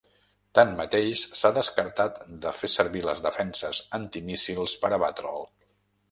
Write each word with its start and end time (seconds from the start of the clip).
Tanmateix, 0.59 1.19
s’ha 1.41 1.51
descartat 1.57 2.17
de 2.45 2.53
fer 2.59 2.69
servir 2.75 3.03
les 3.09 3.21
defenses 3.25 3.81
antimíssils 3.99 4.75
per 4.85 4.91
abatre’l. 4.99 5.45